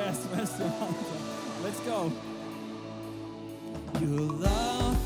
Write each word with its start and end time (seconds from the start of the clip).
Let's 1.62 1.80
go. 1.80 2.10
Your 4.00 4.08
love 4.08 4.96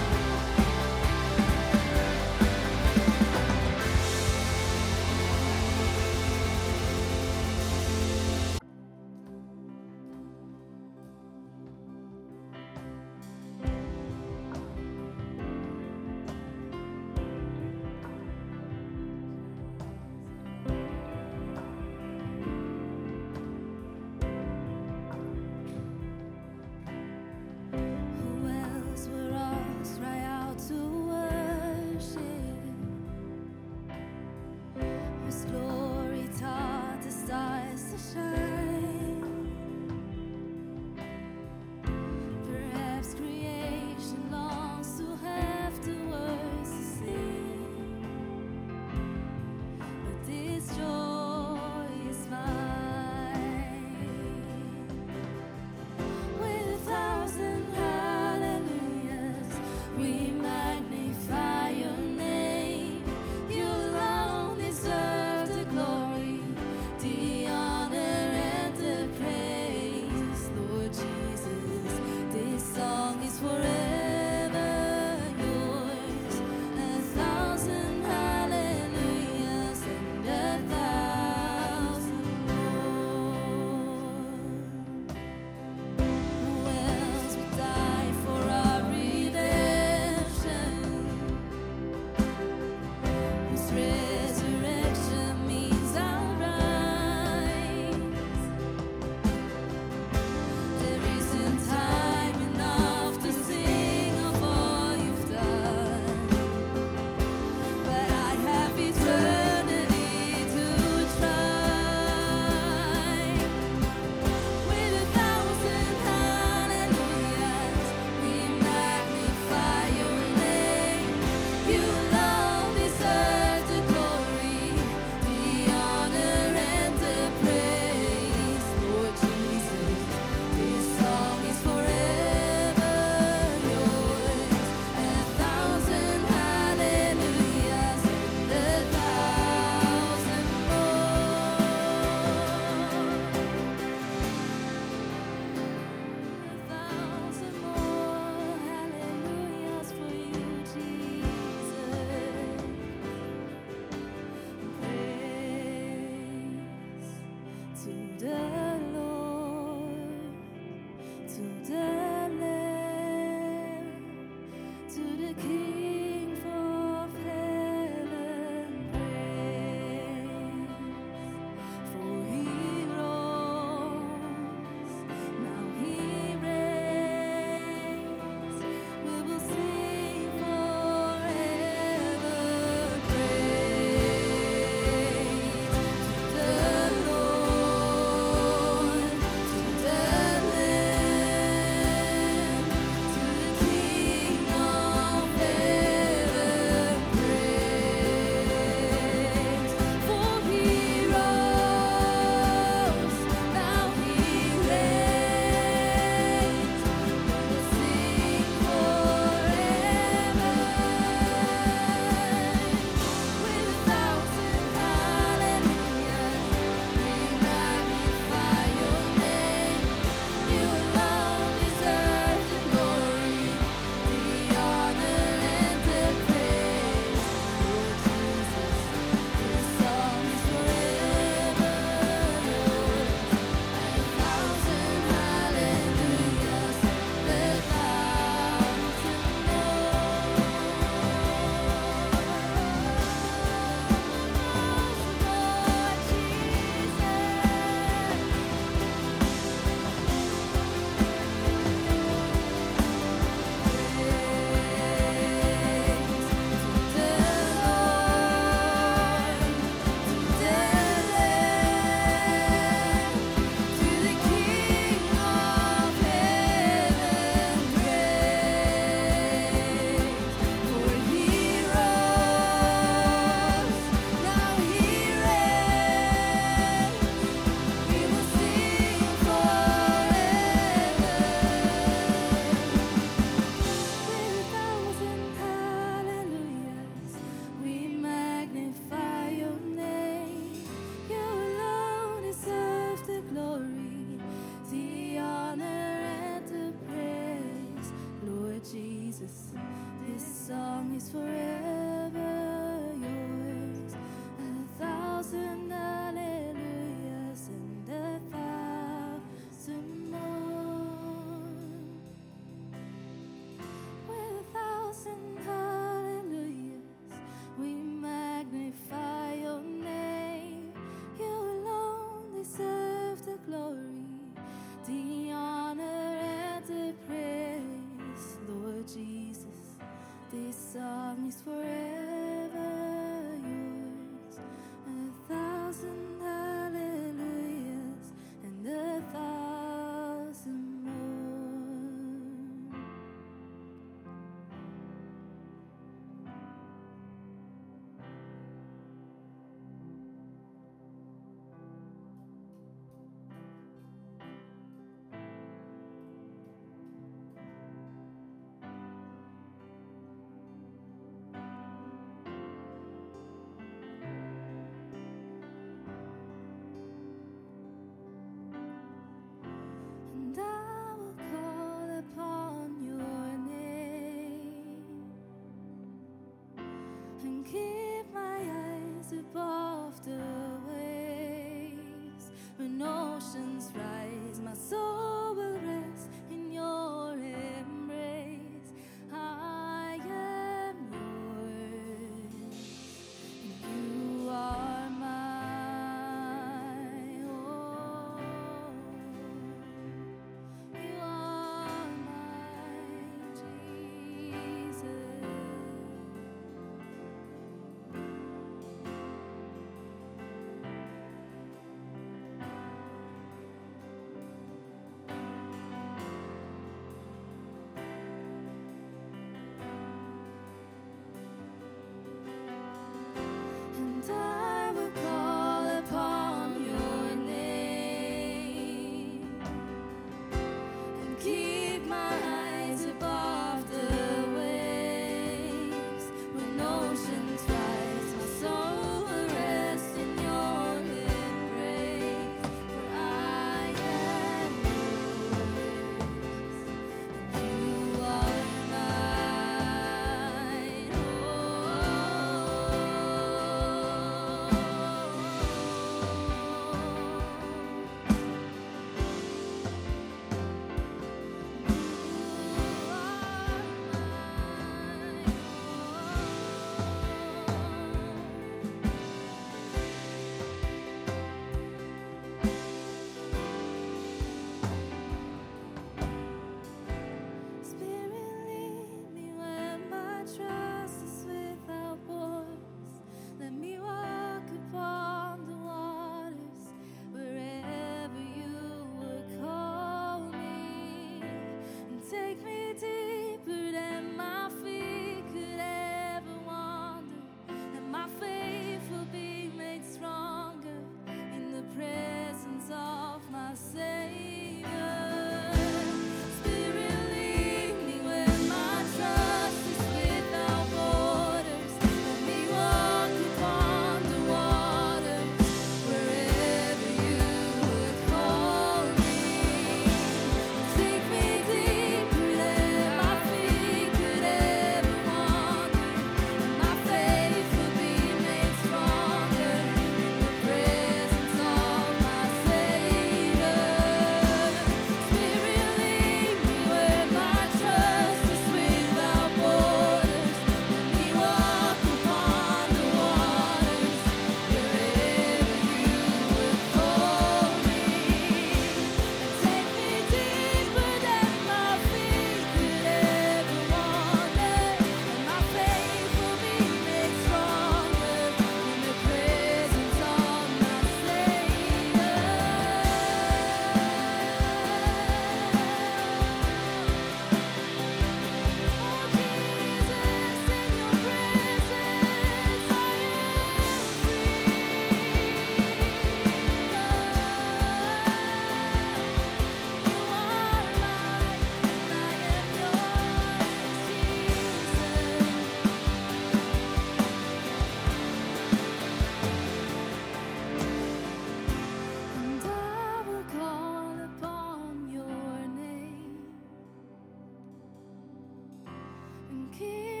keep 599.51 600.00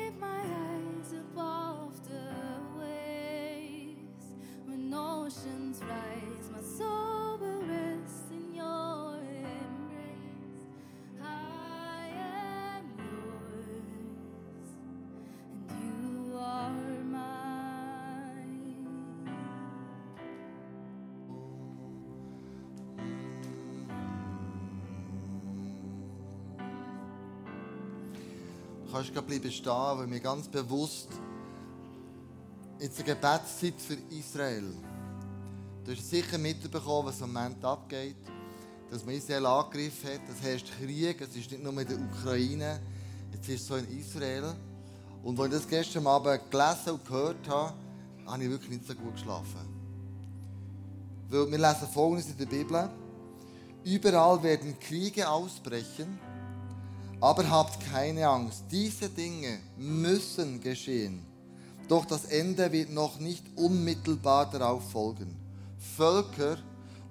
kannst 28.91 29.13
gerade 29.13 29.27
bleiben 29.27 29.51
stehen, 29.51 29.71
weil 29.71 30.09
wir 30.09 30.19
ganz 30.19 30.47
bewusst 30.47 31.07
jetzt 32.79 32.97
eine 32.99 33.13
Gebetszeit 33.13 33.75
für 33.77 33.97
Israel. 34.09 34.73
Du 35.85 35.91
hast 35.91 36.09
sicher 36.09 36.37
mitbekommen, 36.37 37.07
was 37.07 37.21
im 37.21 37.31
Moment 37.31 37.63
abgeht. 37.63 38.17
Dass 38.89 39.05
man 39.05 39.15
Israel 39.15 39.45
angegriffen 39.45 40.09
hat. 40.13 40.21
Das 40.27 40.41
heißt 40.41 40.65
Krieg. 40.77 41.21
Es 41.21 41.35
ist 41.35 41.51
nicht 41.51 41.63
nur 41.63 41.79
in 41.79 41.87
der 41.87 41.97
Ukraine. 41.97 42.79
Jetzt 43.33 43.49
ist 43.49 43.61
es 43.61 43.67
so 43.67 43.75
in 43.75 43.99
Israel. 43.99 44.53
Und 45.23 45.39
als 45.39 45.53
ich 45.53 45.61
das 45.61 45.67
gestern 45.67 46.07
Abend 46.07 46.51
gelesen 46.51 46.91
und 46.91 47.05
gehört 47.05 47.47
habe, 47.47 47.73
habe 48.25 48.43
ich 48.43 48.49
wirklich 48.49 48.71
nicht 48.71 48.87
so 48.87 48.93
gut 48.95 49.13
geschlafen. 49.13 49.69
Weil 51.29 51.49
wir 51.49 51.57
lesen 51.57 51.87
Folgendes 51.93 52.29
in 52.29 52.37
der 52.37 52.45
Bibel. 52.45 52.89
Überall 53.83 54.43
werden 54.43 54.77
Kriege 54.79 55.27
ausbrechen. 55.27 56.19
Aber 57.21 57.47
habt 57.49 57.79
keine 57.91 58.27
Angst, 58.27 58.63
diese 58.71 59.07
Dinge 59.07 59.59
müssen 59.77 60.59
geschehen. 60.59 61.23
Doch 61.87 62.05
das 62.05 62.25
Ende 62.25 62.71
wird 62.71 62.89
noch 62.89 63.19
nicht 63.19 63.45
unmittelbar 63.55 64.49
darauf 64.49 64.91
folgen. 64.91 65.35
Völker 65.95 66.57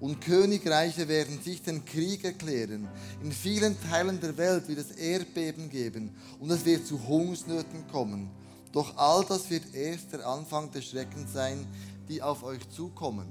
und 0.01 0.19
Königreiche 0.19 1.07
werden 1.07 1.41
sich 1.41 1.61
den 1.61 1.85
Krieg 1.85 2.25
erklären. 2.25 2.89
In 3.23 3.31
vielen 3.31 3.79
Teilen 3.89 4.19
der 4.19 4.35
Welt 4.35 4.67
wird 4.67 4.79
es 4.79 4.91
Erdbeben 4.91 5.69
geben 5.69 6.15
und 6.39 6.49
es 6.49 6.65
wird 6.65 6.85
zu 6.85 7.07
Hungersnöten 7.07 7.87
kommen. 7.89 8.31
Doch 8.73 8.97
all 8.97 9.23
das 9.25 9.49
wird 9.49 9.73
erst 9.73 10.11
der 10.11 10.25
Anfang 10.25 10.71
des 10.71 10.85
Schreckens 10.85 11.31
sein, 11.31 11.67
die 12.09 12.21
auf 12.21 12.43
euch 12.43 12.67
zukommen. 12.69 13.27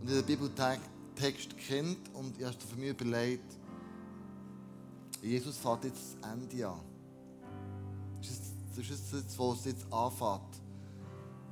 Und 0.00 0.10
der 0.10 0.22
Bibeltext 0.22 1.56
kennt 1.68 2.12
und 2.14 2.38
ich 2.38 2.44
habe 2.44 2.56
für 2.68 2.76
mich 2.76 2.90
überlegt, 2.90 3.63
Jesus 5.24 5.56
fährt 5.56 5.84
jetzt 5.84 6.16
das 6.20 6.32
Ende 6.32 6.68
an. 6.68 6.80
Das 8.20 8.88
ist 8.88 9.12
das 9.12 9.38
wo 9.38 9.52
es 9.52 9.64
jetzt 9.64 9.90
anfängt. 9.92 10.60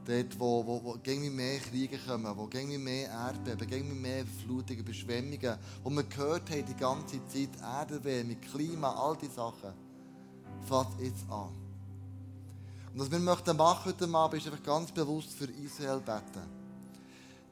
Dort, 0.04 0.40
wo, 0.40 0.66
wo, 0.66 0.82
wo 0.82 0.98
gegen 1.00 1.34
mehr 1.34 1.60
Kriege 1.60 1.96
kommen, 1.96 2.36
wo 2.36 2.46
gegen 2.46 2.82
mehr 2.82 3.08
Erdbeben, 3.08 3.68
gegen 3.68 4.00
mehr 4.00 4.24
Flutungen, 4.44 4.80
Überschwemmungen, 4.80 5.56
wo 5.84 5.90
wir 5.90 6.02
gehört 6.02 6.50
haben 6.50 6.66
die 6.66 6.74
ganze 6.74 7.24
Zeit, 7.28 7.50
Erderwärmung, 7.62 8.40
Klima, 8.40 8.90
all 8.90 9.16
diese 9.16 9.34
Sachen, 9.34 9.72
fängt 10.66 11.00
jetzt 11.00 11.24
an. 11.30 11.50
Und 12.92 13.00
was 13.00 13.10
wir 13.10 13.20
möchten 13.20 13.56
machen 13.56 14.14
Abend, 14.14 14.40
ist 14.40 14.52
einfach 14.52 14.64
ganz 14.64 14.90
bewusst 14.90 15.32
für 15.34 15.44
Israel 15.44 16.00
beten. 16.00 16.61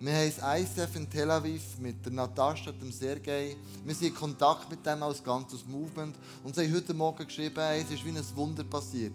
Wir 0.02 0.14
haben 0.14 0.32
das 0.34 0.60
ISF 0.62 0.96
in 0.96 1.10
Tel 1.10 1.30
Aviv 1.30 1.78
mit 1.78 2.02
der 2.02 2.12
Natascha 2.12 2.70
und 2.70 2.80
dem 2.80 2.90
Sergei. 2.90 3.54
Wir 3.84 3.94
sind 3.94 4.08
in 4.08 4.14
Kontakt 4.14 4.70
mit 4.70 4.86
dem 4.86 5.02
als 5.02 5.22
ganzes 5.22 5.66
Movement. 5.66 6.16
Und 6.42 6.54
sie 6.54 6.62
haben 6.62 6.74
heute 6.74 6.94
Morgen 6.94 7.26
geschrieben, 7.26 7.56
hey, 7.58 7.82
es 7.82 7.90
ist 7.90 8.02
wie 8.06 8.08
ein 8.08 8.24
Wunder 8.34 8.64
passiert. 8.64 9.12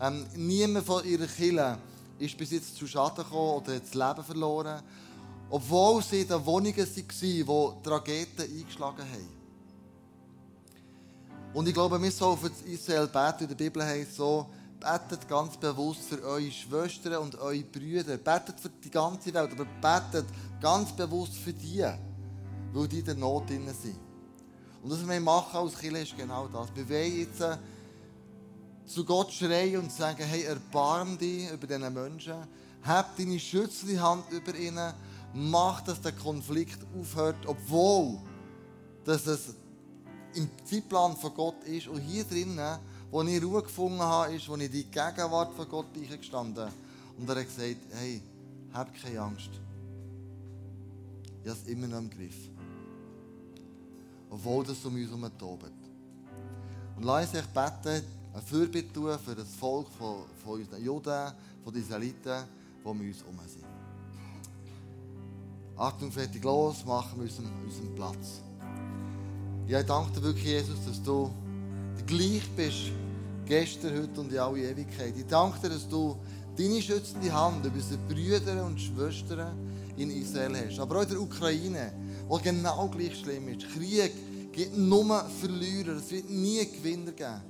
Ähm, 0.00 0.26
niemand 0.34 0.84
von 0.84 1.04
ihrer 1.04 1.28
Kirche 1.28 1.78
ist 2.18 2.36
bis 2.36 2.50
jetzt 2.50 2.74
zu 2.74 2.88
Schaden 2.88 3.22
gekommen 3.22 3.62
oder 3.62 3.76
hat 3.76 3.82
das 3.84 3.94
Leben 3.94 4.24
verloren. 4.24 4.82
Obwohl 5.48 6.02
sie 6.02 6.24
den 6.24 6.44
Wohnungen 6.44 6.76
waren, 6.76 7.46
wo 7.46 7.76
Trageten 7.84 8.52
eingeschlagen 8.52 9.06
haben. 9.08 9.28
Und 11.54 11.68
ich 11.68 11.74
glaube, 11.74 12.02
wir 12.02 12.10
sollen 12.10 12.36
für 12.36 12.50
Israel 12.68 13.06
beten. 13.06 13.44
In 13.44 13.48
der 13.50 13.54
Bibel 13.54 13.80
heißt 13.80 14.16
so, 14.16 14.46
betet 14.80 15.28
ganz 15.28 15.56
bewusst 15.56 16.02
für 16.02 16.22
eure 16.22 16.50
Schwestern 16.50 17.16
und 17.16 17.36
eure 17.36 17.62
Brüder. 17.62 18.16
Betet 18.16 18.60
für 18.60 18.68
die 18.68 18.90
ganze 18.90 19.32
Welt, 19.32 19.52
aber 19.52 19.64
betet 19.64 20.26
ganz 20.60 20.92
bewusst 20.92 21.34
für 21.34 21.52
die, 21.52 21.84
weil 22.72 22.88
die 22.88 23.00
in 23.00 23.04
der 23.04 23.14
Not 23.14 23.48
drin 23.48 23.68
sind. 23.80 23.98
Und 24.82 24.90
was 24.90 25.08
wir 25.08 25.20
machen 25.20 25.56
als 25.56 25.78
Kirche 25.78 25.98
ist 25.98 26.16
genau 26.16 26.46
das. 26.48 26.68
Wir 26.74 26.88
wollen 26.88 27.18
jetzt 27.18 27.40
äh, 27.40 27.56
zu 28.86 29.04
Gott 29.04 29.32
schreien 29.32 29.80
und 29.80 29.92
sagen, 29.92 30.22
hey, 30.24 30.44
erbarm 30.44 31.18
dich 31.18 31.50
über 31.50 31.66
diese 31.66 31.90
Menschen, 31.90 32.34
hab 32.82 33.16
deine 33.16 33.38
schützende 33.40 34.00
Hand 34.00 34.30
über 34.30 34.54
ihnen, 34.54 34.92
mach, 35.34 35.80
dass 35.80 36.00
der 36.00 36.12
Konflikt 36.12 36.78
aufhört, 36.98 37.36
obwohl 37.46 38.18
dass 39.04 39.26
es 39.26 39.54
im 40.34 40.48
Zeitplan 40.64 41.16
von 41.16 41.34
Gott 41.34 41.64
ist. 41.64 41.88
Und 41.88 42.00
hier 42.00 42.24
drinnen 42.24 42.78
wo 43.10 43.22
ich 43.22 43.42
Ruhe 43.42 43.62
gefunden 43.62 44.00
habe, 44.00 44.34
ist, 44.34 44.48
wo 44.48 44.56
ich 44.56 44.70
die 44.70 44.84
Gegenwart 44.84 45.54
von 45.54 45.68
Gott 45.68 45.86
gestanden 45.94 46.68
Und 47.18 47.28
er 47.28 47.36
hat 47.36 47.46
gesagt, 47.46 47.76
hey, 47.92 48.20
hab 48.72 48.92
keine 49.02 49.20
Angst. 49.20 49.50
Ich 51.42 51.50
habe 51.50 51.60
es 51.60 51.68
immer 51.68 51.86
noch 51.86 51.98
im 51.98 52.10
Griff. 52.10 52.50
Obwohl 54.30 54.64
das 54.64 54.84
um 54.84 54.94
uns 54.94 55.08
herum 55.08 55.30
tobt. 55.38 55.70
Und 56.96 57.04
lass 57.04 57.32
uns 57.32 57.46
beten, 57.46 58.04
eine 58.32 58.42
Fürbitte 58.42 58.92
tun 58.92 59.18
für 59.24 59.34
das 59.34 59.54
Volk 59.54 59.86
von, 59.98 60.24
von 60.42 60.60
unseren 60.60 60.84
Juden, 60.84 61.32
von 61.62 61.72
den 61.72 61.82
Israeliten, 61.82 62.44
die 62.82 62.88
um 62.88 63.00
uns 63.00 63.20
herum 63.20 63.38
sind. 63.46 63.64
Achtung, 65.76 66.10
fertig, 66.10 66.42
los, 66.42 66.84
machen 66.84 67.12
wir 67.16 67.24
unseren, 67.24 67.50
unseren 67.64 67.94
Platz. 67.94 68.40
Ich 69.66 69.86
danke 69.86 70.12
dir 70.12 70.22
wirklich, 70.22 70.44
Jesus, 70.44 70.84
dass 70.84 71.02
du 71.02 71.30
gleich 72.06 72.48
bist, 72.56 72.92
gestern, 73.46 74.02
heute 74.02 74.20
und 74.20 74.32
in 74.32 74.38
alle 74.38 74.70
Ewigkeit. 74.70 75.14
Ich 75.16 75.26
danke 75.26 75.60
dir, 75.60 75.70
dass 75.70 75.88
du 75.88 76.16
deine 76.56 76.82
schützende 76.82 77.32
Hand 77.32 77.64
über 77.64 77.76
unsere 77.76 78.00
Brüder 78.08 78.64
und 78.64 78.80
Schwestern 78.80 79.56
in 79.96 80.10
Israel 80.10 80.56
hast. 80.66 80.78
Aber 80.78 80.98
auch 80.98 81.02
in 81.02 81.08
der 81.10 81.20
Ukraine, 81.20 81.92
wo 82.28 82.38
genau 82.38 82.88
gleich 82.88 83.18
schlimm 83.18 83.48
ist. 83.48 83.68
Krieg 83.72 84.12
gibt 84.52 84.76
nur 84.76 85.24
Verlierer, 85.40 85.96
es 85.96 86.10
wird 86.10 86.30
nie 86.30 86.64
Gewinner 86.66 87.12
geben. 87.12 87.42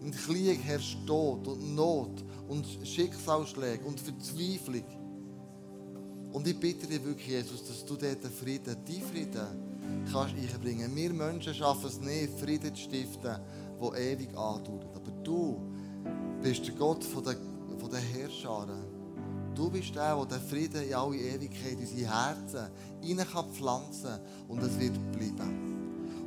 Im 0.00 0.12
Krieg 0.12 0.62
herrscht 0.62 0.98
Tod 1.06 1.46
und 1.48 1.74
Not 1.74 2.24
und 2.48 2.66
Schicksalsschläge 2.84 3.84
und 3.84 4.00
Verzweiflung. 4.00 4.84
Und 6.32 6.46
ich 6.46 6.58
bitte 6.58 6.86
dich 6.86 7.04
wirklich, 7.04 7.26
Jesus, 7.26 7.66
dass 7.66 7.84
du 7.84 7.96
dort 7.96 8.22
den 8.22 8.30
Frieden, 8.30 8.76
die 8.86 9.00
Frieden, 9.00 9.46
kannst 10.12 10.34
einbringen. 10.34 10.94
Wir 10.94 11.12
Menschen 11.12 11.54
schaffen 11.54 11.86
es 11.86 12.00
nicht, 12.00 12.38
Frieden 12.38 12.74
zu 12.74 12.82
stiften 12.82 13.38
die 13.80 14.00
ewig 14.00 14.28
andauert. 14.30 14.94
Aber 14.94 15.10
du 15.22 15.60
bist 16.42 16.66
der 16.66 16.74
Gott 16.74 17.04
von 17.04 17.24
der, 17.24 17.36
von 17.78 17.90
der 17.90 18.00
Herrscharen. 18.00 18.98
Du 19.54 19.70
bist 19.70 19.94
der, 19.94 20.14
der 20.14 20.38
den 20.38 20.48
Frieden 20.48 20.82
in 20.82 20.94
alle 20.94 21.16
Ewigkeit 21.16 21.72
in 21.72 21.80
unsere 21.80 22.10
Herzen 22.10 22.68
hinein 23.00 23.26
kann 23.26 23.50
pflanzen 23.50 24.20
und 24.46 24.62
es 24.62 24.78
wird 24.78 24.94
bleiben. 25.12 25.78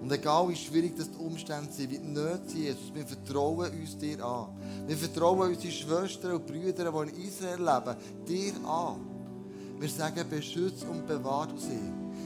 Und 0.01 0.11
egal 0.11 0.49
wie 0.49 0.55
schwierig 0.55 0.97
das 0.97 1.11
die 1.11 1.17
Umstände 1.17 1.71
sind, 1.71 1.91
wie 1.91 1.99
die 1.99 2.07
Nöte 2.07 2.41
sind, 2.47 2.63
Jesus, 2.63 2.93
wir 2.93 3.05
vertrauen 3.05 3.71
uns 3.79 3.97
dir 3.97 4.25
an. 4.25 4.47
Wir 4.87 4.97
vertrauen 4.97 5.53
unsere 5.53 5.71
Schwestern 5.71 6.33
und 6.33 6.47
Brüder, 6.47 6.91
die 6.91 7.11
in 7.11 7.27
Israel 7.27 7.59
leben, 7.59 7.95
dir 8.27 8.67
an. 8.67 8.99
Wir 9.79 9.89
sagen, 9.89 10.27
beschütze 10.29 10.87
und 10.87 11.07
bewahre 11.07 11.57
sie. 11.57 11.79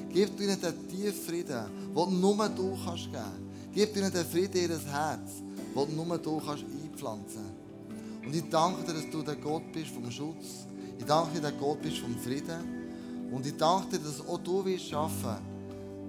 Gib 0.09 0.39
ihnen 0.39 0.59
den 0.59 0.87
tiefen 0.87 1.13
Frieden, 1.13 1.65
den 1.93 2.19
nur 2.19 2.49
du 2.49 2.77
kannst 2.83 3.05
geben 3.05 3.13
kannst. 3.13 3.44
Gib 3.75 3.97
ihnen 3.97 4.09
den 4.09 4.25
Frieden 4.25 4.55
in 4.55 4.71
ihr 4.71 4.79
Herz, 4.89 5.43
den 5.75 5.95
nur 5.97 6.17
du 6.17 6.39
kannst 6.39 6.63
einpflanzen 6.63 7.43
kannst. 7.43 8.25
Und 8.25 8.33
ich 8.33 8.49
danke 8.49 8.83
dir, 8.85 8.93
dass 8.93 9.11
du 9.11 9.21
der 9.21 9.35
Gott 9.35 9.69
bist 9.73 9.89
vom 9.89 10.09
Schutz. 10.09 10.65
Ich 10.97 11.03
danke 11.03 11.33
dir, 11.33 11.41
dass 11.41 11.51
du 11.51 11.57
der 11.57 11.59
Gott 11.59 11.81
bist 11.81 11.97
vom 11.97 12.17
Frieden. 12.17 13.29
Und 13.33 13.45
ich 13.45 13.57
danke 13.57 13.97
dir, 13.97 14.05
dass 14.05 14.25
auch 14.25 14.37
du 14.37 14.63
wirst 14.63 14.87
schaffen, 14.87 15.35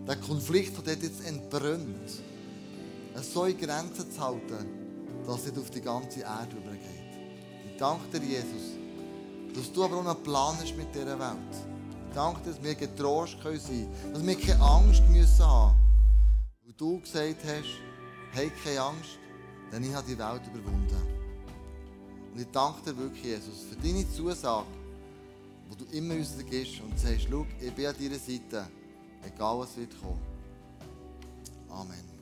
den 0.06 0.20
Konflikt, 0.20 0.76
der 0.76 0.94
dort 0.94 1.02
jetzt 1.02 1.26
entbrennt, 1.26 2.22
so 3.20 3.46
in 3.46 3.58
Grenzen 3.58 4.12
zu 4.12 4.20
halten, 4.20 4.66
dass 5.26 5.46
es 5.46 5.58
auf 5.58 5.68
die 5.70 5.80
ganze 5.80 6.20
Erde 6.20 6.56
übergeht. 6.56 7.18
Ich 7.72 7.76
danke 7.78 8.20
dir, 8.20 8.24
Jesus, 8.24 8.78
dass 9.56 9.72
du 9.72 9.82
aber 9.82 9.96
auch 9.96 10.06
einen 10.06 10.22
Plan 10.22 10.54
hast 10.62 10.76
mit 10.76 10.94
dieser 10.94 11.18
Welt. 11.18 11.52
Ich 12.10 12.14
danke 12.14 12.42
dir, 12.44 12.50
dass 12.52 12.62
wir 12.62 12.74
getrost 12.76 13.38
sein 13.42 13.42
können, 13.42 14.12
dass 14.12 14.24
wir 14.24 14.36
keine 14.36 14.62
Angst 14.62 15.02
müssen 15.10 15.44
haben 15.44 15.85
du 16.76 17.00
gesagt 17.00 17.44
hast, 17.44 17.80
hey, 18.32 18.50
keine 18.62 18.80
Angst, 18.80 19.18
denn 19.72 19.84
ich 19.84 19.94
habe 19.94 20.06
die 20.06 20.18
Welt 20.18 20.42
überwunden. 20.52 21.16
Und 22.32 22.40
ich 22.40 22.48
danke 22.52 22.82
dir 22.90 22.96
wirklich, 22.96 23.24
Jesus, 23.24 23.64
für 23.70 23.76
deine 23.76 24.08
Zusage, 24.10 24.66
wo 25.68 25.74
du 25.74 25.84
immer 25.96 26.14
uns 26.14 26.36
gibst 26.48 26.80
und 26.80 26.98
sagst, 26.98 27.26
schau, 27.30 27.46
ich 27.60 27.72
bin 27.72 27.86
an 27.86 27.94
deiner 27.98 28.18
Seite, 28.18 28.68
egal 29.24 29.58
was 29.58 29.76
wird 29.76 30.00
kommen. 30.00 30.20
Amen. 31.70 32.15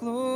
Glory, 0.00 0.35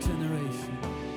generation. 0.00 1.07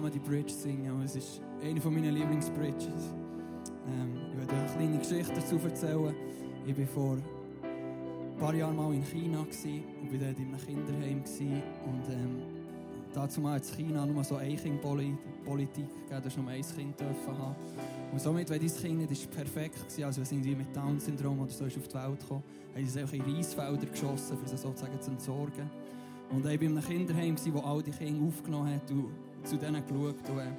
Zusammen 0.00 0.12
die 0.12 0.18
Bridge 0.18 0.52
singen. 0.52 1.02
Es 1.04 1.16
ist 1.16 1.42
eine 1.62 1.80
von 1.80 1.92
meinen 1.92 2.14
Lieblingsbridges. 2.14 3.12
Ähm, 3.86 4.16
ich 4.32 4.38
werde 4.38 4.54
eine 4.54 4.72
kleine 4.72 4.98
Geschichte 4.98 5.32
dazu 5.34 5.56
erzählen. 5.56 6.14
Ich 6.66 6.78
war 6.78 6.86
vor 6.86 7.16
ein 7.16 8.38
paar 8.38 8.54
Jahren 8.54 8.76
mal 8.76 8.94
in 8.94 9.04
China 9.04 9.40
und 9.40 10.12
war 10.12 10.18
dort 10.18 10.38
in 10.38 10.46
einem 10.46 10.58
Kinderheim 10.64 11.22
und 11.84 12.14
ähm, 12.14 12.42
dazu 13.12 13.40
mal 13.40 13.58
in 13.58 13.62
China 13.62 14.06
nur 14.06 14.24
so 14.24 14.36
eine 14.36 14.56
Kindpolitik 14.56 15.74
gegeben, 15.74 16.22
dass 16.22 16.36
nur 16.36 16.48
ein 16.48 16.62
Kind 16.62 16.98
dürfen 16.98 17.38
haben. 17.38 17.56
Und 18.12 18.20
somit, 18.20 18.48
wenn 18.48 18.60
dein 18.60 18.74
Kind 18.74 19.10
nicht 19.10 19.30
perfekt 19.30 19.98
war, 19.98 20.06
also 20.06 20.22
es 20.22 20.32
irgendwie 20.32 20.54
mit 20.54 20.74
Down-Syndrom 20.74 21.40
oder 21.40 21.52
so 21.52 21.64
auf 21.64 21.72
die 21.72 21.94
Welt 21.94 22.20
gekommen, 22.20 22.42
haben 22.74 22.86
sie 22.86 23.00
es 23.00 23.12
in 23.12 23.20
Reisfelder 23.20 23.86
geschossen, 23.86 24.38
um 24.38 24.46
sie 24.46 24.56
sozusagen 24.56 25.00
zu 25.00 25.10
entsorgen. 25.10 25.68
Und 26.30 26.38
ich 26.38 26.44
war 26.44 26.62
in 26.62 26.78
einem 26.78 26.84
Kinderheim, 26.84 27.36
wo 27.52 27.60
all 27.60 27.82
die 27.82 27.90
Kinder 27.90 28.24
aufgenommen 28.24 28.72
hat 28.72 28.90
zu 29.44 29.56
denen 29.56 29.82
geschaut. 29.86 30.28
Und, 30.28 30.38
äh, 30.38 30.52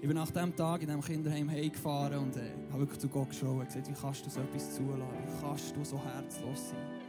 ich 0.00 0.08
bin 0.08 0.16
nach 0.16 0.30
diesem 0.30 0.56
Tag 0.56 0.80
in 0.80 0.86
diesem 0.86 1.02
Kinderheim 1.02 1.50
heimgefahren 1.50 2.18
und 2.20 2.36
äh, 2.36 2.52
habe 2.70 2.80
wirklich 2.80 3.00
zu 3.00 3.08
Gott 3.08 3.28
geschaut 3.28 3.50
und 3.50 3.66
gesagt, 3.66 3.88
wie 3.88 3.92
kannst 3.92 4.24
du 4.24 4.30
so 4.30 4.40
etwas 4.40 4.74
zulassen? 4.74 5.02
Wie 5.26 5.40
kannst 5.42 5.76
du 5.76 5.84
so 5.84 6.02
herzlos 6.02 6.70
sein? 6.70 7.00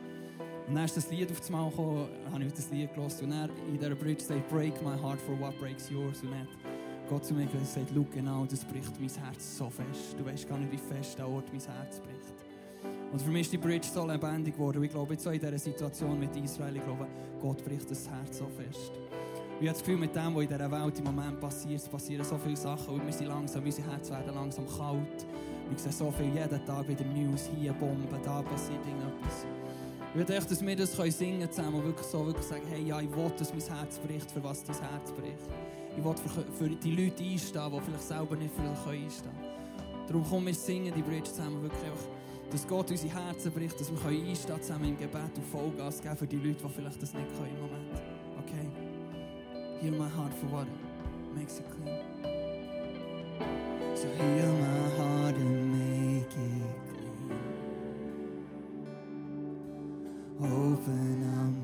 Und 0.68 0.76
dann 0.76 0.86
ist 0.86 0.98
das 0.98 1.10
Lied 1.10 1.32
auf 1.32 1.40
das 1.40 1.50
Mal 1.50 1.70
gekommen, 1.70 2.08
habe 2.32 2.44
ich 2.44 2.54
das 2.54 2.70
Lied 2.70 2.94
gehört 2.94 3.22
und 3.22 3.30
dann 3.30 3.50
in 3.68 3.78
dieser 3.78 3.96
Bridge 3.96 4.24
sagt, 4.24 4.48
break 4.50 4.82
my 4.84 4.98
heart 5.02 5.20
for 5.22 5.40
what 5.40 5.58
breaks 5.60 5.90
yours. 5.90 6.22
Und 6.22 6.32
dann 6.32 6.48
Gott 7.10 7.26
zu 7.26 7.34
mir 7.34 7.46
gesagt, 7.46 7.88
schau 7.94 8.06
genau, 8.14 8.46
das 8.46 8.64
bricht 8.66 9.00
mein 9.00 9.10
Herz 9.10 9.58
so 9.58 9.70
fest. 9.70 10.16
Du 10.18 10.26
weißt 10.26 10.48
gar 10.48 10.58
nicht, 10.58 10.72
wie 10.72 10.78
fest 10.78 11.18
der 11.18 11.28
Ort 11.28 11.52
mein 11.52 11.62
Herz 11.62 12.00
bricht. 12.00 12.34
Und 13.12 13.22
für 13.22 13.32
mich 13.32 13.42
ist 13.42 13.54
die 13.54 13.58
Bridge 13.58 13.88
so 13.94 14.06
lebendig 14.06 14.54
geworden. 14.54 14.78
Und 14.78 14.84
ich 14.86 14.92
glaube, 14.92 15.14
jetzt 15.14 15.28
auch 15.28 15.32
in 15.32 15.40
dieser 15.40 15.60
Situation 15.60 16.20
mit 16.20 16.36
Israel, 16.38 16.76
ich 16.76 16.84
glaube, 16.84 17.08
Gott 17.42 17.64
bricht 17.66 17.92
das 17.92 18.10
Herz 18.10 18.38
so 18.38 18.48
fest. 18.48 18.92
Ich 19.62 19.68
habe 19.68 19.78
das 19.78 19.86
Gefühl, 19.86 20.00
mit 20.00 20.16
dem, 20.16 20.34
was 20.34 20.42
in 20.42 20.48
dieser 20.50 20.72
Welt 20.72 20.98
im 20.98 21.04
Moment 21.04 21.40
passiert, 21.40 21.92
passieren 21.92 22.26
so 22.26 22.36
viele 22.36 22.56
Sachen 22.58 22.96
und 22.96 23.06
wir 23.06 23.14
sind 23.14 23.28
langsam, 23.28 23.64
unsere 23.64 23.92
Herzen 23.92 24.14
werden 24.14 24.34
langsam 24.34 24.66
kalt. 24.66 25.28
Wir 25.70 25.78
sehen 25.78 25.92
so 25.92 26.10
viel, 26.10 26.34
jeden 26.34 26.66
Tag 26.66 26.88
wieder 26.88 27.06
News, 27.06 27.48
hier 27.56 27.72
Bomben, 27.74 28.08
da 28.10 28.42
passiert 28.42 28.80
irgendetwas. 28.88 29.46
Ich 30.10 30.16
würde 30.16 30.36
echt, 30.36 30.50
dass 30.50 30.66
wir 30.66 30.76
das 30.76 30.96
können 30.96 31.12
singen 31.12 31.52
zusammen 31.52 31.76
und 31.76 31.86
wirklich 31.86 32.08
so 32.08 32.26
wirklich 32.26 32.48
sagen, 32.48 32.64
hey, 32.72 32.82
ja, 32.88 33.02
ich 33.02 33.16
will, 33.16 33.32
dass 33.38 33.54
mein 33.54 33.78
Herz 33.78 34.00
bricht, 34.00 34.32
für 34.32 34.44
was 34.44 34.64
dein 34.64 34.80
Herz 34.80 35.12
bricht. 35.12 35.48
Ich 35.96 36.04
will 36.04 36.16
für, 36.16 36.42
für 36.54 36.70
die 36.76 36.96
Leute 36.96 37.24
einstehen, 37.24 37.72
die 37.72 37.82
vielleicht 37.82 38.08
selber 38.08 38.36
nicht 38.38 38.56
für 38.56 38.64
dich 38.64 39.04
einstehen 39.04 39.32
können. 39.32 40.08
Darum 40.08 40.28
kommen 40.28 40.48
wir 40.48 40.56
singen 40.56 40.92
die 40.96 41.04
Bridge 41.04 41.30
zusammen, 41.30 41.62
wirklich 41.62 41.84
einfach, 41.84 42.08
dass 42.52 42.68
Gott 42.68 42.90
unsere 42.90 43.14
Herzen 43.14 43.52
bricht, 43.52 43.80
dass 43.80 43.92
wir 43.92 44.00
können 44.00 44.28
einstehen 44.28 44.60
zusammen 44.60 44.86
im 44.86 44.98
Gebet 44.98 45.38
und 45.38 45.46
Vollgas 45.46 46.02
geben 46.02 46.18
für 46.18 46.26
die 46.26 46.38
Leute, 46.38 46.64
die 46.64 46.74
vielleicht 46.74 47.00
das 47.00 47.14
nicht 47.14 47.28
können 47.38 47.56
im 47.56 47.62
Moment. 47.62 48.11
Heal 49.82 49.94
my 49.94 50.08
heart 50.10 50.32
for 50.36 50.46
what 50.46 50.68
makes 51.36 51.58
it 51.58 51.66
clean. 51.72 52.04
So 53.96 54.08
heal 54.08 54.54
my 54.54 54.90
heart 54.96 55.36
and 55.36 55.74
make 55.74 56.34
it 56.38 56.76
clean. 56.88 57.40
Open 60.40 61.24
up 61.40 61.61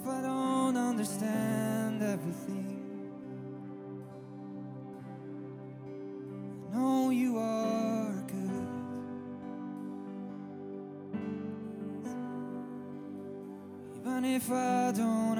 if 0.00 0.08
I 0.08 0.20
don't 0.22 0.76
understand 0.76 2.02
everything, 2.02 2.66
I 6.72 6.76
know 6.76 7.10
you 7.10 7.38
are 7.38 8.12
good. 8.26 8.68
Even 14.00 14.24
if 14.24 14.50
I 14.50 14.92
don't 14.94 15.37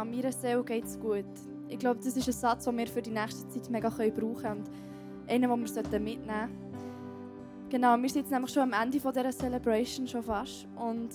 Ja, 0.00 0.04
meiner 0.06 0.32
Seele 0.32 0.64
geht 0.64 0.84
es 0.84 0.98
gut. 0.98 1.26
Ich 1.68 1.78
glaube, 1.78 2.00
das 2.02 2.16
ist 2.16 2.26
ein 2.26 2.32
Satz, 2.32 2.64
den 2.64 2.78
wir 2.78 2.86
für 2.86 3.02
die 3.02 3.10
nächste 3.10 3.46
Zeit 3.48 3.68
mega 3.68 3.90
können 3.90 4.14
brauchen 4.14 4.42
können. 4.42 4.60
Und 4.62 5.30
einen, 5.30 5.42
den 5.42 5.50
wir 5.50 6.00
mitnehmen 6.00 6.26
sollten. 6.26 7.68
Genau, 7.68 8.00
wir 8.00 8.08
sind 8.08 8.22
jetzt 8.22 8.30
nämlich 8.30 8.50
schon 8.50 8.62
am 8.62 8.82
Ende 8.82 8.98
dieser 8.98 9.30
Celebration, 9.30 10.08
schon 10.08 10.22
fast. 10.22 10.66
Und 10.74 11.10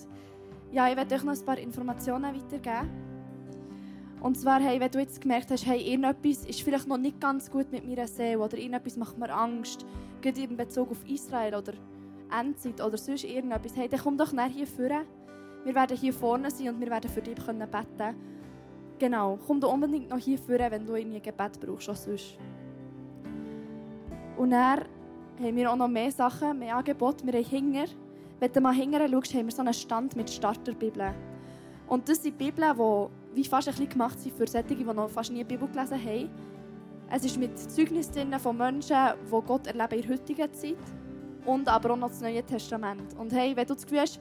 ja, 0.71 0.87
ich 0.87 0.95
werde 0.95 1.15
euch 1.15 1.23
noch 1.23 1.33
ein 1.33 1.45
paar 1.45 1.57
Informationen 1.57 2.25
weitergeben. 2.25 2.91
Und 4.21 4.37
zwar, 4.37 4.59
hey, 4.59 4.79
wenn 4.79 4.91
du 4.91 4.99
jetzt 4.99 5.19
gemerkt 5.19 5.49
hast, 5.49 5.65
hey, 5.65 5.81
irgendetwas 5.81 6.45
ist 6.45 6.61
vielleicht 6.61 6.87
noch 6.87 6.99
nicht 6.99 7.19
ganz 7.19 7.49
gut 7.49 7.71
mit 7.71 7.87
meiner 7.87 8.07
Seele 8.07 8.37
oder 8.37 8.55
irgendetwas 8.55 8.97
macht 8.97 9.17
mir 9.17 9.33
Angst, 9.33 9.83
gerade 10.21 10.41
in 10.41 10.55
Bezug 10.55 10.91
auf 10.91 11.09
Israel 11.09 11.55
oder 11.55 11.73
Endzeit 12.39 12.79
oder 12.83 12.97
sonst 12.97 13.23
irgendetwas, 13.23 13.75
hey, 13.75 13.89
dann 13.89 13.99
komm 13.99 14.15
doch 14.15 14.31
nachher 14.31 14.51
hier 14.51 14.67
vorne. 14.67 15.07
Wir 15.63 15.73
werden 15.73 15.97
hier 15.97 16.13
vorne 16.13 16.51
sein 16.51 16.69
und 16.69 16.79
wir 16.79 16.91
werden 16.91 17.09
für 17.09 17.23
dich 17.23 17.43
können 17.43 17.67
beten 17.67 18.15
Genau, 18.97 19.37
komm 19.45 19.59
doch 19.59 19.73
unbedingt 19.73 20.09
noch 20.09 20.17
hier 20.17 20.37
vorne, 20.37 20.71
wenn 20.71 20.85
du 20.85 20.95
irgendwie 20.95 21.19
Gebet 21.19 21.59
brauchst, 21.59 21.89
auch 21.89 21.95
sonst. 21.95 22.37
Und 24.37 24.51
dann 24.51 24.85
haben 25.39 25.55
wir 25.55 25.71
auch 25.71 25.75
noch 25.75 25.87
mehr 25.87 26.11
Sachen, 26.11 26.59
mehr 26.59 26.77
Angebote. 26.77 27.25
Wir 27.25 27.33
haben 27.33 27.45
Hinger. 27.45 27.85
Wenn 28.39 28.51
du 28.51 28.61
mal 28.61 28.73
hinten 28.73 29.11
schaust, 29.11 29.33
haben 29.33 29.45
wir 29.45 29.51
so 29.51 29.61
einen 29.61 29.73
Stand 29.73 30.15
mit 30.15 30.29
Starterbibeln. 30.29 31.13
Und 31.87 32.07
das 32.07 32.23
sind 32.23 32.37
Bibeln, 32.37 32.73
die 32.75 33.35
wie 33.35 33.43
fast 33.43 33.67
ein 33.67 33.73
bisschen 33.73 33.89
gemacht 33.89 34.19
sind 34.19 34.35
für 34.35 34.47
solche, 34.47 34.75
die 34.75 34.83
noch 34.83 35.09
fast 35.09 35.31
nie 35.31 35.39
die 35.39 35.43
Bibel 35.43 35.67
gelesen 35.67 35.99
haben. 36.01 36.29
Es 37.11 37.23
ist 37.23 37.37
mit 37.37 37.57
Zeugnissen 37.59 38.39
von 38.39 38.57
Menschen, 38.57 38.97
die 39.25 39.41
Gott 39.45 39.67
erleben 39.67 40.01
in 40.01 40.01
der 40.01 40.11
heutigen 40.11 40.53
Zeit. 40.53 40.75
Und 41.45 41.67
aber 41.67 41.91
auch 41.91 41.97
noch 41.97 42.09
das 42.09 42.21
Neue 42.21 42.43
Testament. 42.43 43.13
Und 43.19 43.31
hey, 43.31 43.55
wenn 43.55 43.67
du 43.67 43.75
das 43.75 43.83
Gefühl 43.83 44.01
hast, 44.01 44.19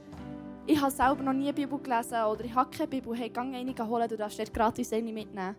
ich 0.67 0.81
habe 0.81 0.91
selber 0.91 1.23
noch 1.23 1.33
nie 1.33 1.53
Bibel 1.53 1.79
gelesen 1.79 2.25
oder 2.25 2.45
ich 2.45 2.55
habe 2.55 2.71
keine 2.71 2.89
Bibel, 2.89 3.15
hey, 3.17 3.29
gang 3.29 3.55
eine 3.55 3.75
holen, 3.89 4.09
du 4.09 4.17
darfst 4.17 4.39
dort 4.39 4.55
gratis 4.55 4.93
eine 4.93 5.13
mitnehmen. 5.13 5.55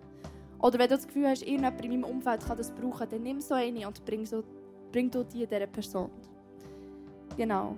Oder 0.59 0.79
wenn 0.79 0.89
du 0.89 0.95
das 0.95 1.05
Gefühl 1.05 1.27
hast, 1.27 1.43
irgendjemand 1.43 1.83
in 1.83 1.91
meinem 1.91 2.03
Umfeld 2.05 2.45
kann 2.45 2.57
das 2.57 2.71
brauchen, 2.71 3.07
dann 3.09 3.21
nimm 3.21 3.39
so 3.39 3.53
eine 3.53 3.85
und 3.87 4.03
bring, 4.05 4.25
so, 4.25 4.43
bring 4.91 5.11
du 5.11 5.23
die 5.23 5.45
dieser 5.45 5.67
Person. 5.67 6.09
Genau. 7.37 7.77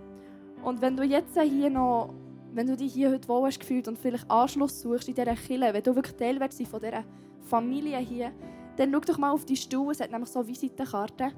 Und 0.64 0.82
wenn 0.82 0.96
du 0.96 1.04
jetzt 1.04 1.40
hier 1.40 1.70
noch, 1.70 2.14
wenn 2.54 2.68
du 2.68 2.78
dich 2.78 2.94
hier 2.94 3.12
heute 3.12 3.28
wohl 3.28 3.48
hast 3.48 3.60
gefühlt 3.60 3.88
und 3.88 3.98
vielleicht 3.98 4.30
Anschluss 4.32 4.80
suchst 4.80 5.10
in 5.10 5.16
dieser 5.16 5.36
Kirche, 5.36 5.74
wenn 5.74 5.84
du 5.84 5.96
wirklich 5.96 6.16
Teil 6.16 6.40
sein 6.50 6.66
von 6.66 6.80
dieser 6.80 7.04
Familie 7.42 7.98
hier, 7.98 8.32
dann 8.78 8.92
schau 8.94 9.00
doch 9.00 9.18
mal 9.18 9.32
auf 9.32 9.44
die 9.44 9.58
Stuhl, 9.58 9.92
es 9.92 10.00
hat 10.00 10.12
nämlich 10.12 10.30
so 10.30 10.48
Visitenkarten. 10.48 11.34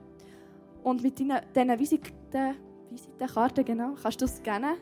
Und 0.83 1.01
mit 1.01 1.19
deinen, 1.19 1.41
diesen 1.55 1.79
Visiten, 1.79 2.55
Visitenkarten 2.89 3.65
genau, 3.65 3.95
kannst 4.01 4.21
du 4.21 4.27
scannen. 4.27 4.75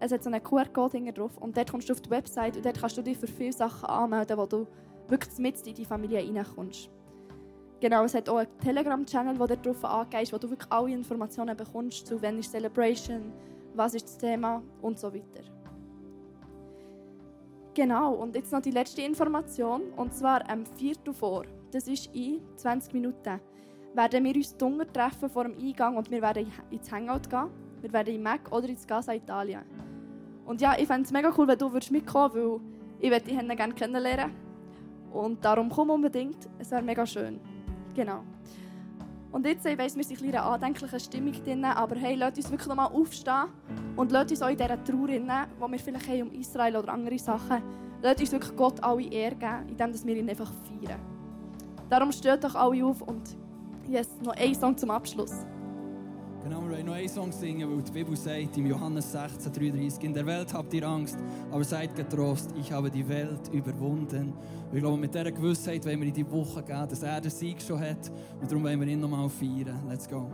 Es 0.00 0.12
hat 0.12 0.22
so 0.22 0.30
einen 0.30 0.42
QR-Code 0.42 1.12
drauf 1.12 1.36
und 1.38 1.56
dort 1.56 1.70
kommst 1.70 1.88
du 1.88 1.92
auf 1.92 2.00
die 2.00 2.10
Website 2.10 2.56
und 2.56 2.64
dort 2.64 2.80
kannst 2.80 2.96
du 2.96 3.02
dich 3.02 3.16
für 3.16 3.26
viele 3.26 3.52
Sachen 3.52 3.88
anmelden, 3.88 4.36
wo 4.36 4.46
du 4.46 4.66
wirklich 5.08 5.38
mit 5.38 5.66
in 5.66 5.74
die 5.74 5.84
Familie 5.84 6.18
reinkommst. 6.18 6.90
Genau, 7.80 8.04
es 8.04 8.14
hat 8.14 8.28
auch 8.28 8.38
einen 8.38 8.58
Telegram-Channel, 8.58 9.36
der 9.36 9.56
darauf 9.56 9.84
angegeben 9.84 10.22
ist, 10.22 10.32
wo 10.32 10.38
du 10.38 10.50
wirklich 10.50 10.72
alle 10.72 10.92
Informationen 10.92 11.56
bekommst, 11.56 12.06
zu 12.06 12.20
wann 12.22 12.38
ist 12.38 12.50
Celebration, 12.50 13.32
was 13.74 13.94
ist 13.94 14.06
das 14.06 14.18
Thema 14.18 14.62
und 14.80 14.98
so 14.98 15.12
weiter. 15.12 15.44
Genau, 17.74 18.14
und 18.14 18.34
jetzt 18.34 18.52
noch 18.52 18.62
die 18.62 18.70
letzte 18.70 19.02
Information, 19.02 19.90
und 19.96 20.14
zwar 20.14 20.48
am 20.48 20.64
4. 20.64 20.96
vor, 21.12 21.44
das 21.70 21.86
ist 21.86 22.14
in 22.14 22.40
20 22.56 22.94
Minuten, 22.94 23.38
werden 23.92 24.24
wir 24.24 24.34
uns 24.34 24.56
dunkel 24.56 24.86
treffen 24.86 25.28
vor 25.28 25.44
dem 25.44 25.58
Eingang 25.58 25.96
und 25.96 26.10
wir 26.10 26.22
werden 26.22 26.50
ins 26.70 26.90
Hangout 26.90 27.28
gehen. 27.28 27.50
Wir 27.80 27.92
werden 27.92 28.14
in 28.14 28.22
Mac 28.22 28.50
oder 28.50 28.68
ins 28.68 28.86
Casa 28.86 29.12
Italien. 29.12 29.62
Und 30.46 30.60
ja, 30.60 30.76
ich 30.78 30.86
fände 30.86 31.02
es 31.02 31.12
mega 31.12 31.32
cool, 31.36 31.48
wenn 31.48 31.58
du 31.58 31.68
mitkommen 31.68 32.34
würdest, 32.34 32.62
weil 32.62 33.00
ich 33.00 33.10
würde 33.10 33.24
dich 33.26 33.56
gerne 33.56 33.74
kennenlernen. 33.74 34.32
Und 35.12 35.44
darum 35.44 35.68
komm 35.68 35.90
unbedingt, 35.90 36.48
es 36.58 36.70
wäre 36.70 36.82
mega 36.82 37.04
schön. 37.04 37.40
Genau. 37.94 38.22
Und 39.32 39.44
jetzt, 39.44 39.66
ich 39.66 39.76
weiss, 39.76 39.96
wir 39.96 40.04
sind 40.04 40.22
in 40.22 40.28
einer 40.30 40.46
andenklichen 40.46 41.00
Stimmung 41.00 41.32
drin, 41.44 41.64
aber 41.64 41.96
hey, 41.96 42.14
lasst 42.14 42.36
uns 42.36 42.50
wirklich 42.50 42.68
nochmal 42.68 42.90
aufstehen 42.92 43.48
und 43.96 44.12
lasst 44.12 44.30
uns 44.30 44.42
auch 44.42 44.48
in 44.48 44.56
dieser 44.56 44.82
Trauer, 44.82 45.08
die 45.08 45.20
wir 45.20 45.78
vielleicht 45.78 46.08
haben 46.08 46.22
um 46.22 46.32
Israel 46.32 46.76
oder 46.76 46.92
andere 46.92 47.18
Sachen, 47.18 47.62
lasst 48.02 48.20
uns 48.20 48.32
wirklich 48.32 48.56
Gott 48.56 48.82
alle 48.82 49.02
Ehre 49.02 49.34
geben, 49.34 49.68
indem 49.68 50.06
wir 50.06 50.16
ihn 50.16 50.30
einfach 50.30 50.50
feiern. 50.64 51.00
Darum 51.90 52.12
steht 52.12 52.44
doch 52.44 52.54
alle 52.54 52.84
auf 52.84 53.02
und 53.02 53.36
yes, 53.88 54.08
noch 54.22 54.34
ein 54.36 54.54
Song 54.54 54.76
zum 54.76 54.90
Abschluss. 54.90 55.44
Genau, 56.48 56.62
wir 56.62 56.70
wollen 56.70 56.86
noch 56.86 56.94
einen 56.94 57.08
Song 57.08 57.32
singen, 57.32 57.68
weil 57.68 57.82
die 57.82 57.90
Bibel 57.90 58.16
sagt 58.16 58.56
im 58.56 58.66
Johannes 58.66 59.10
16, 59.10 59.52
33, 59.52 60.04
in 60.04 60.14
der 60.14 60.24
Welt 60.26 60.54
habt 60.54 60.72
ihr 60.74 60.86
Angst, 60.86 61.18
aber 61.50 61.64
seid 61.64 61.96
getrost, 61.96 62.50
ich 62.56 62.70
habe 62.70 62.88
die 62.88 63.08
Welt 63.08 63.48
überwunden. 63.52 64.32
Und 64.70 64.76
ich 64.76 64.78
glaube, 64.78 64.96
mit 64.96 65.12
dieser 65.12 65.32
Gewissheit 65.32 65.84
wollen 65.84 65.98
wir 65.98 66.06
in 66.06 66.14
die 66.14 66.30
Woche 66.30 66.62
gehen, 66.62 66.86
dass 66.88 67.02
er 67.02 67.20
den 67.20 67.32
Sieg 67.32 67.60
schon 67.60 67.80
hat 67.80 68.12
und 68.40 68.48
darum 68.48 68.62
wollen 68.62 68.80
wir 68.80 68.86
ihn 68.86 69.00
nochmal 69.00 69.28
feiern. 69.28 69.88
Let's 69.88 70.08
go. 70.08 70.30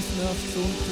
Bis. 0.00 0.06
Tschüss 0.16 0.54
zusammen. 0.54 0.89